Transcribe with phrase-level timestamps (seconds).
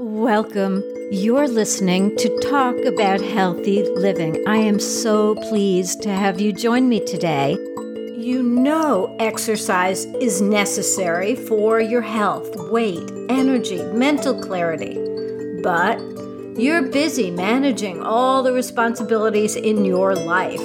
[0.00, 0.84] Welcome.
[1.10, 4.46] You're listening to Talk About Healthy Living.
[4.46, 7.54] I am so pleased to have you join me today.
[8.16, 14.94] You know, exercise is necessary for your health, weight, energy, mental clarity.
[15.64, 15.98] But
[16.56, 20.60] you're busy managing all the responsibilities in your life.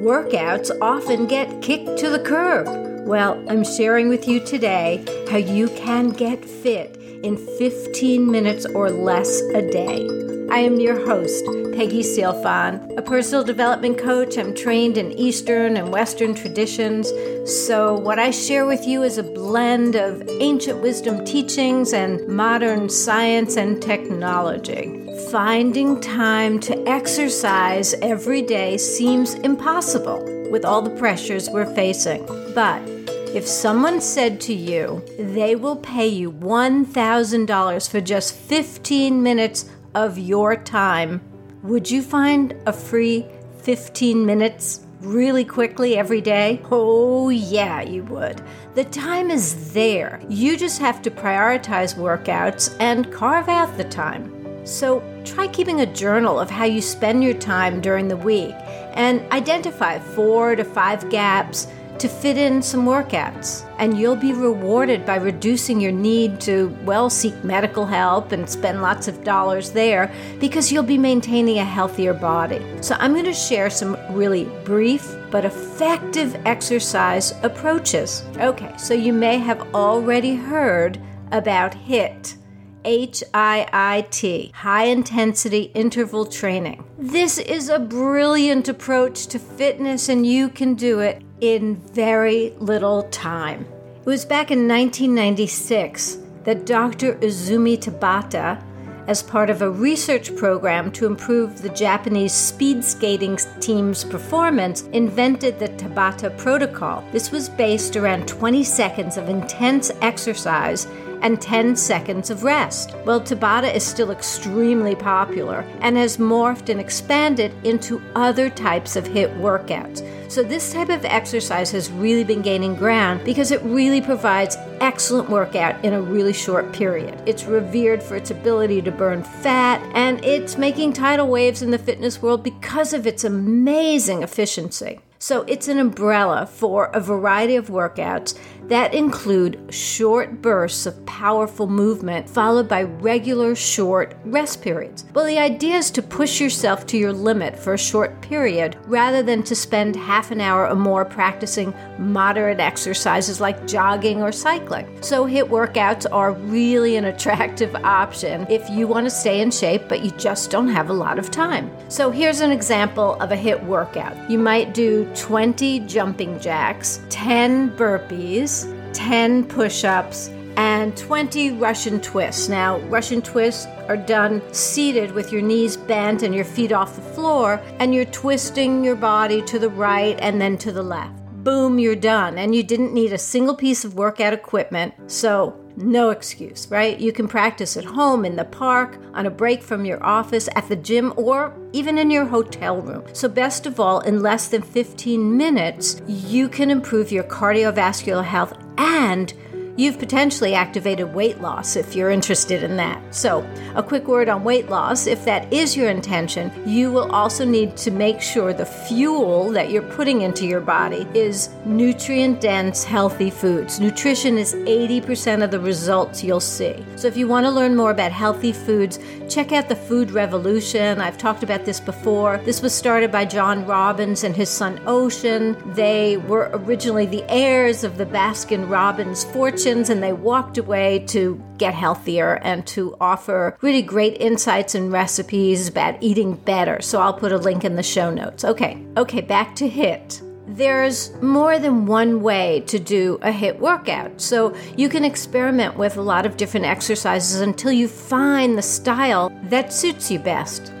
[0.00, 2.66] Workouts often get kicked to the curb.
[3.06, 8.90] Well, I'm sharing with you today how you can get fit in 15 minutes or
[8.90, 10.06] less a day.
[10.50, 14.38] I am your host, Peggy Sealfon, a personal development coach.
[14.38, 17.12] I'm trained in Eastern and Western traditions.
[17.44, 22.88] So, what I share with you is a blend of ancient wisdom teachings and modern
[22.88, 25.06] science and technology.
[25.30, 32.24] Finding time to exercise every day seems impossible with all the pressures we're facing.
[32.54, 32.97] But
[33.38, 40.18] if someone said to you they will pay you $1,000 for just 15 minutes of
[40.18, 41.20] your time,
[41.62, 43.24] would you find a free
[43.58, 46.60] 15 minutes really quickly every day?
[46.72, 48.42] Oh, yeah, you would.
[48.74, 50.20] The time is there.
[50.28, 54.66] You just have to prioritize workouts and carve out the time.
[54.66, 58.56] So try keeping a journal of how you spend your time during the week
[58.94, 61.68] and identify four to five gaps
[62.00, 63.64] to fit in some workouts.
[63.78, 68.82] And you'll be rewarded by reducing your need to, well, seek medical help and spend
[68.82, 72.64] lots of dollars there because you'll be maintaining a healthier body.
[72.80, 78.24] So, I'm going to share some really brief but effective exercise approaches.
[78.36, 81.00] Okay, so you may have already heard
[81.32, 82.36] about HIT.
[82.84, 86.84] HIIT, high intensity interval training.
[86.96, 93.04] This is a brilliant approach to fitness, and you can do it in very little
[93.04, 93.66] time.
[94.00, 97.14] It was back in 1996 that Dr.
[97.16, 98.62] Izumi Tabata,
[99.06, 105.58] as part of a research program to improve the Japanese speed skating team's performance, invented
[105.58, 107.04] the Tabata Protocol.
[107.12, 110.86] This was based around 20 seconds of intense exercise
[111.22, 112.94] and 10 seconds of rest.
[113.04, 119.04] Well, Tabata is still extremely popular and has morphed and expanded into other types of
[119.04, 120.02] HIIT workouts.
[120.30, 125.30] So, this type of exercise has really been gaining ground because it really provides excellent
[125.30, 127.20] workout in a really short period.
[127.26, 131.78] It's revered for its ability to burn fat, and it's making tidal waves in the
[131.78, 135.00] fitness world because of its amazing efficiency.
[135.20, 141.66] So, it's an umbrella for a variety of workouts that include short bursts of powerful
[141.66, 145.06] movement followed by regular short rest periods.
[145.14, 149.22] Well, the idea is to push yourself to your limit for a short period rather
[149.22, 155.02] than to spend half an hour or more practicing moderate exercises like jogging or cycling.
[155.02, 159.88] So, HIIT workouts are really an attractive option if you want to stay in shape
[159.88, 161.72] but you just don't have a lot of time.
[161.88, 164.30] So, here's an example of a HIIT workout.
[164.30, 172.48] You might do 20 jumping jacks, 10 burpees, 10 push ups, and 20 Russian twists.
[172.48, 177.02] Now, Russian twists are done seated with your knees bent and your feet off the
[177.02, 181.17] floor, and you're twisting your body to the right and then to the left.
[181.44, 182.36] Boom, you're done.
[182.38, 186.98] And you didn't need a single piece of workout equipment, so no excuse, right?
[186.98, 190.68] You can practice at home, in the park, on a break from your office, at
[190.68, 193.04] the gym, or even in your hotel room.
[193.12, 198.54] So, best of all, in less than 15 minutes, you can improve your cardiovascular health
[198.76, 199.32] and
[199.78, 203.00] you've potentially activated weight loss if you're interested in that.
[203.14, 207.44] So, a quick word on weight loss if that is your intention, you will also
[207.44, 212.82] need to make sure the fuel that you're putting into your body is nutrient dense,
[212.82, 213.78] healthy foods.
[213.78, 216.84] Nutrition is 80% of the results you'll see.
[216.96, 221.00] So, if you want to learn more about healthy foods, check out the Food Revolution.
[221.00, 222.38] I've talked about this before.
[222.38, 225.56] This was started by John Robbins and his son Ocean.
[225.74, 231.42] They were originally the heirs of the Baskin Robbins fortune and they walked away to
[231.58, 236.80] get healthier and to offer really great insights and recipes about eating better.
[236.80, 238.44] So I'll put a link in the show notes.
[238.44, 244.20] Okay, okay, back to HIIT there's more than one way to do a HIIT workout.
[244.20, 249.30] So you can experiment with a lot of different exercises until you find the style
[249.44, 250.72] that suits you best.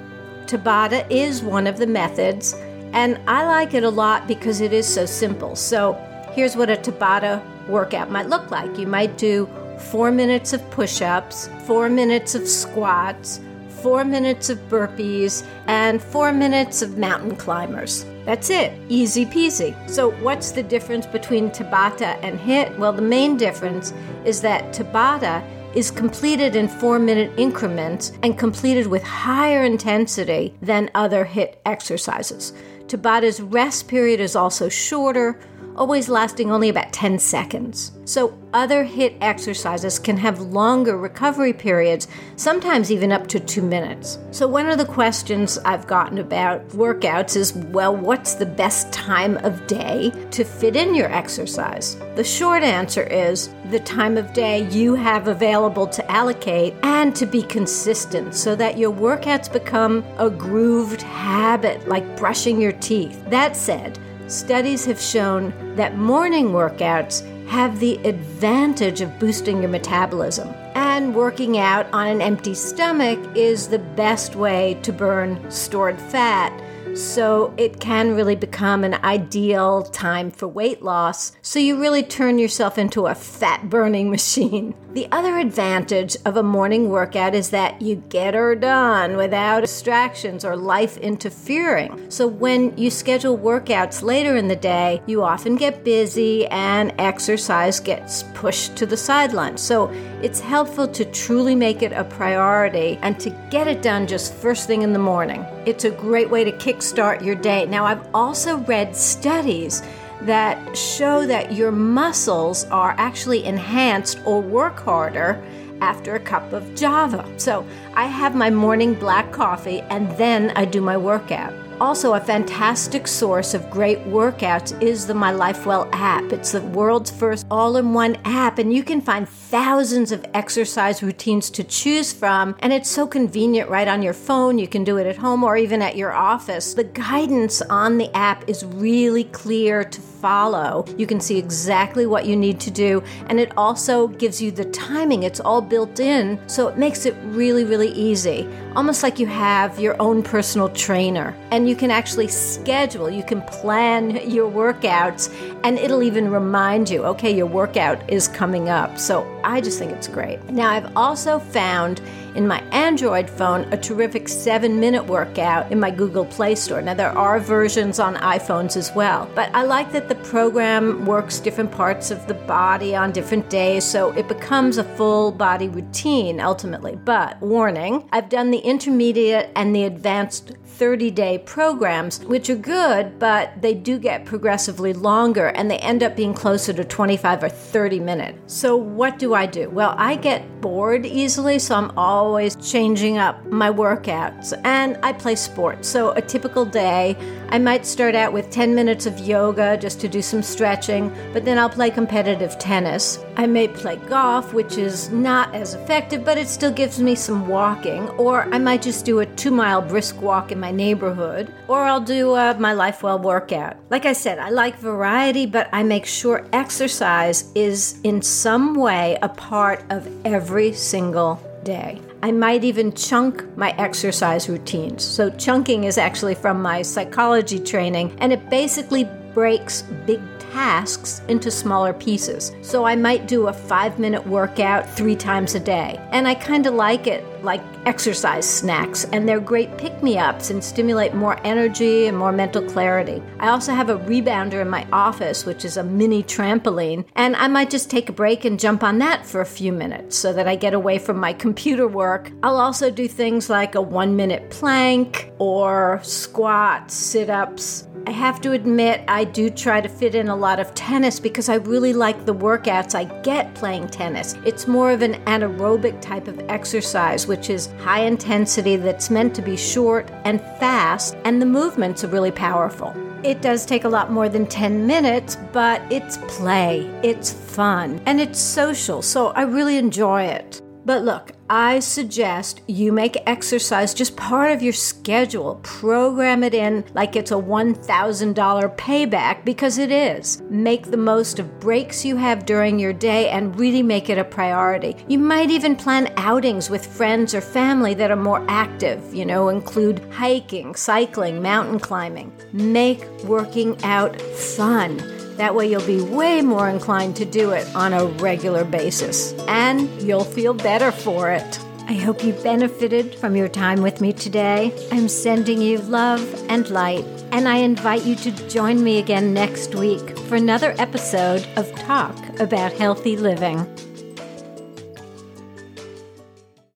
[0.46, 2.54] Tabata is one of the methods,
[2.92, 5.54] and I like it a lot because it is so simple.
[5.54, 5.92] So
[6.32, 8.78] here's what a Tabata workout might look like.
[8.78, 9.48] You might do
[9.78, 13.40] four minutes of push ups, four minutes of squats,
[13.82, 18.04] four minutes of burpees, and four minutes of mountain climbers.
[18.24, 19.74] That's it, easy peasy.
[19.88, 22.76] So, what's the difference between Tabata and HIIT?
[22.76, 23.92] Well, the main difference
[24.24, 25.42] is that Tabata
[25.74, 32.52] is completed in four minute increments and completed with higher intensity than other HIIT exercises.
[32.86, 35.38] Tabatas' rest period is also shorter,
[35.78, 37.92] always lasting only about 10 seconds.
[38.04, 44.18] So, other HIIT exercises can have longer recovery periods, sometimes even up to two minutes.
[44.30, 49.36] So, one of the questions I've gotten about workouts is well, what's the best time
[49.38, 51.96] of day to fit in your exercise?
[52.16, 57.26] The short answer is the time of day you have available to allocate and to
[57.26, 63.22] be consistent so that your workouts become a grooved habit like brushing your teeth.
[63.28, 63.98] That said,
[64.28, 70.48] Studies have shown that morning workouts have the advantage of boosting your metabolism.
[70.74, 76.52] And working out on an empty stomach is the best way to burn stored fat
[76.98, 81.32] so it can really become an ideal time for weight loss.
[81.42, 84.74] So you really turn yourself into a fat burning machine.
[84.94, 90.44] The other advantage of a morning workout is that you get her done without distractions
[90.44, 92.10] or life interfering.
[92.10, 97.78] So when you schedule workouts later in the day, you often get busy and exercise
[97.78, 99.56] gets pushed to the sideline.
[99.56, 99.88] So
[100.20, 104.66] it's helpful to truly make it a priority and to get it done just first
[104.66, 105.46] thing in the morning.
[105.64, 107.66] It's a great way to kick start your day.
[107.66, 109.82] Now, I've also read studies
[110.22, 115.42] that show that your muscles are actually enhanced or work harder
[115.80, 117.24] after a cup of java.
[117.36, 117.64] So
[117.94, 121.54] I have my morning black coffee and then I do my workout.
[121.80, 126.32] Also, a fantastic source of great workouts is the My Life Well app.
[126.32, 131.04] It's the world's first all in one app, and you can find thousands of exercise
[131.04, 132.56] routines to choose from.
[132.58, 134.58] And it's so convenient right on your phone.
[134.58, 136.74] You can do it at home or even at your office.
[136.74, 140.84] The guidance on the app is really clear to follow.
[140.96, 144.64] You can see exactly what you need to do, and it also gives you the
[144.64, 145.22] timing.
[145.22, 148.48] It's all built in, so it makes it really, really easy.
[148.78, 151.34] Almost like you have your own personal trainer.
[151.50, 155.34] And you can actually schedule, you can plan your workouts,
[155.64, 158.96] and it'll even remind you, okay, your workout is coming up.
[158.96, 160.40] So I just think it's great.
[160.44, 162.00] Now, I've also found
[162.38, 166.80] in my Android phone a terrific seven minute workout in my Google Play Store.
[166.80, 171.40] Now, there are versions on iPhones as well, but I like that the program works
[171.40, 176.38] different parts of the body on different days, so it becomes a full body routine
[176.38, 176.94] ultimately.
[176.94, 183.18] But warning, I've done the intermediate and the advanced 30 day programs, which are good,
[183.18, 187.48] but they do get progressively longer and they end up being closer to 25 or
[187.48, 188.54] 30 minutes.
[188.54, 189.68] So, what do I do?
[189.70, 195.34] Well, I get bored easily, so I'm always changing up my workouts and I play
[195.34, 195.88] sports.
[195.88, 197.16] So, a typical day,
[197.50, 201.44] I might start out with 10 minutes of yoga just to do some stretching, but
[201.44, 203.18] then I'll play competitive tennis.
[203.36, 207.48] I may play golf, which is not as effective, but it still gives me some
[207.48, 211.50] walking, or I might just do a two mile brisk walk in my my neighborhood,
[211.66, 213.78] or I'll do uh, my Life Well workout.
[213.88, 219.16] Like I said, I like variety, but I make sure exercise is in some way
[219.22, 222.02] a part of every single day.
[222.22, 225.04] I might even chunk my exercise routines.
[225.04, 230.20] So, chunking is actually from my psychology training, and it basically breaks big
[230.58, 232.50] tasks into smaller pieces.
[232.62, 236.00] So I might do a five minute workout three times a day.
[236.10, 240.50] And I kind of like it like exercise snacks, and they're great pick me ups
[240.50, 243.22] and stimulate more energy and more mental clarity.
[243.38, 247.48] I also have a rebounder in my office, which is a mini trampoline, and I
[247.48, 250.48] might just take a break and jump on that for a few minutes so that
[250.48, 252.32] I get away from my computer work.
[252.42, 258.40] I'll also do things like a one minute plank or squats, sit ups, I have
[258.42, 261.92] to admit, I do try to fit in a lot of tennis because I really
[261.92, 264.34] like the workouts I get playing tennis.
[264.44, 269.42] It's more of an anaerobic type of exercise, which is high intensity that's meant to
[269.42, 272.94] be short and fast, and the movements are really powerful.
[273.24, 278.20] It does take a lot more than 10 minutes, but it's play, it's fun, and
[278.20, 280.62] it's social, so I really enjoy it.
[280.88, 285.60] But look, I suggest you make exercise just part of your schedule.
[285.62, 290.40] Program it in like it's a $1,000 payback because it is.
[290.48, 294.24] Make the most of breaks you have during your day and really make it a
[294.24, 294.96] priority.
[295.08, 299.50] You might even plan outings with friends or family that are more active, you know,
[299.50, 302.32] include hiking, cycling, mountain climbing.
[302.54, 305.17] Make working out fun.
[305.38, 309.88] That way, you'll be way more inclined to do it on a regular basis, and
[310.02, 311.60] you'll feel better for it.
[311.86, 314.74] I hope you benefited from your time with me today.
[314.92, 319.76] I'm sending you love and light, and I invite you to join me again next
[319.76, 323.87] week for another episode of Talk About Healthy Living.